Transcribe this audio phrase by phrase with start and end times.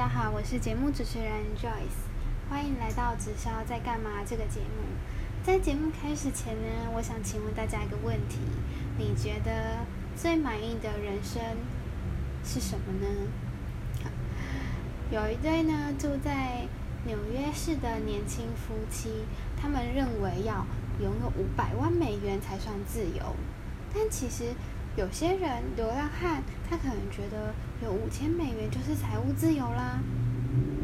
[0.00, 2.08] 大家好，我是节目主持人 Joyce，
[2.48, 4.96] 欢迎来到《直销在干嘛》这个节目。
[5.44, 8.38] 在节目开始前呢，我想请问大家一个问题：
[8.96, 9.84] 你觉得
[10.16, 11.42] 最满意的人生
[12.42, 13.06] 是什么呢？
[15.10, 16.66] 有一对呢住在
[17.04, 19.26] 纽约市的年轻夫妻，
[19.60, 20.64] 他们认为要
[20.98, 23.36] 拥有五百万美元才算自由，
[23.92, 24.54] 但其实。
[24.96, 30.00] 有些人流浪汉，他可能觉得有五千美元就是财务自由啦。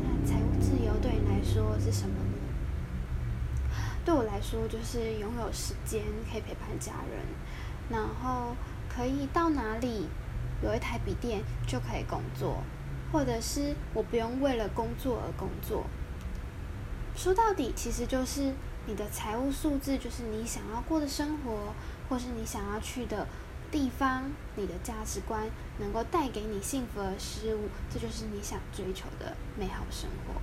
[0.00, 3.76] 那财务自由对你来说是什么呢？
[4.04, 7.20] 对我来说，就是拥有时间可以陪伴家人，
[7.90, 8.54] 然后
[8.88, 10.06] 可以到哪里
[10.62, 12.62] 有一台笔电就可以工作，
[13.12, 15.84] 或者是我不用为了工作而工作。
[17.16, 18.52] 说到底，其实就是
[18.86, 21.74] 你的财务数字，就是你想要过的生活，
[22.08, 23.26] 或是你想要去的。
[23.70, 25.48] 地方，你的价值观
[25.78, 30.40] 能够带给你幸福的事物，这就是你想追求的美好生活。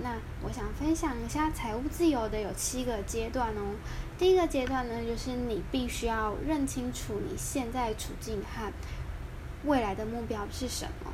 [0.00, 3.74] 那我想分享一下财务自由的有七个阶段哦。
[4.16, 8.72] 第一个阶段呢，就是你必须要认清楚你现在处境和
[9.64, 11.12] 未来的目标是什么。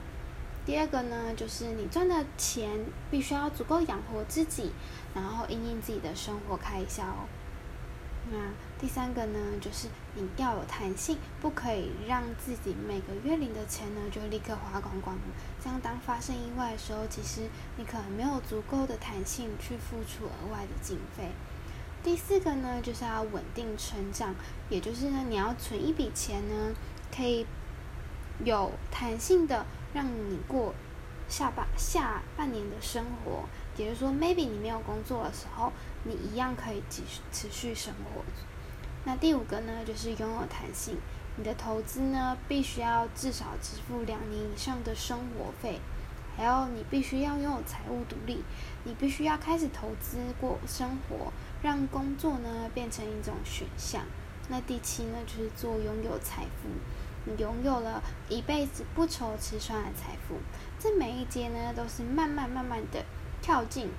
[0.66, 4.70] 第二个呢，就是你赚的钱必须要足够养活自己，
[5.14, 7.04] 然后应应自己的生活开销。
[8.30, 8.38] 那
[8.80, 15.16] 第三个呢，就是你要有弹性，不可以让自己每个月领的钱呢就立刻花光光。
[15.62, 17.42] 这样当发生意外的时候，其实
[17.76, 21.30] 你可能没有足够的弹性去付出额外的经费。
[22.02, 24.34] 第四个呢，就是要稳定成长，
[24.68, 26.74] 也就是呢，你要存一笔钱呢，
[27.14, 27.46] 可以
[28.42, 30.74] 有弹性的让你过
[31.28, 33.44] 下半下半年的生活。
[33.76, 35.72] 也就是说，maybe 你没有工作的时候，
[36.04, 38.22] 你一样可以继续持续生活。
[39.04, 40.96] 那第五个呢，就是拥有弹性。
[41.36, 45.80] 你的投资呢，必须要至少支付两年以上的生活费，
[46.36, 48.44] 还有你必须要拥有财务独立。
[48.84, 54.02] 你必须要开始投资过生活，让工作呢变成一种选项。
[54.48, 56.68] 那第七呢，就是做拥有财富。
[57.26, 60.36] 你拥有了一辈子不愁吃穿的财富。
[60.78, 63.04] 这每一阶呢，都是慢慢慢慢的。
[63.44, 63.90] 跳进，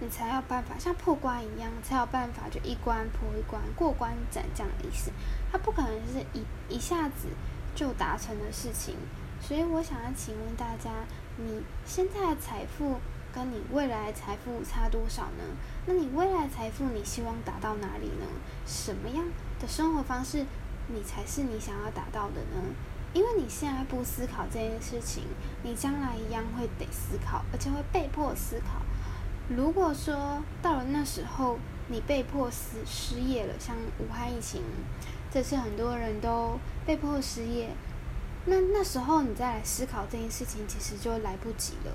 [0.00, 5.12] 你才有办法像破关一样，才有办法就一关破一关，过关斩将的意思。
[5.52, 7.28] 它不可能是一一下子
[7.72, 8.96] 就达成的事情。
[9.40, 10.90] 所以我想要请问大家，
[11.36, 12.98] 你现在的财富
[13.32, 15.44] 跟你未来财富差多少呢？
[15.86, 18.26] 那你未来财富你希望达到哪里呢？
[18.66, 19.24] 什么样
[19.60, 20.44] 的生活方式
[20.88, 22.74] 你才是你想要达到的呢？
[23.14, 25.24] 因为你现在不思考这件事情，
[25.62, 28.82] 你将来一样会得思考，而且会被迫思考。
[29.48, 31.58] 如果说到了那时候
[31.88, 34.62] 你被迫失失业了，像武汉疫情，
[35.30, 37.70] 这次很多人都被迫失业，
[38.46, 41.92] 那那时候你再来思考这件事情，其实就来不及了。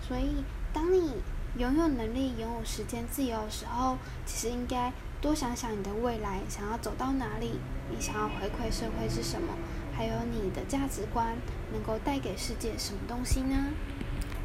[0.00, 1.14] 所以，当你
[1.58, 3.96] 拥有能力、拥有时间自由的时候，
[4.26, 9.52] 其实应该多想想你的未来，想要走到哪里，你想要回馈社会是什么。
[10.00, 11.36] 还有你的价值观
[11.70, 13.66] 能够带给世界什么东西呢？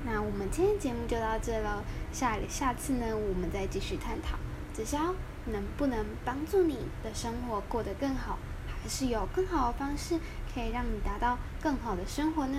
[0.04, 4.38] 那我们今天节目就到这了，下下次呢，我们再继续探讨
[4.74, 5.16] 直销
[5.46, 8.38] 能不能帮助你的生活过得更好，
[8.84, 10.20] 还是有更好的方式
[10.54, 12.58] 可以让你达到更好的生活呢？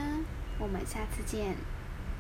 [0.59, 1.55] 我们下次见。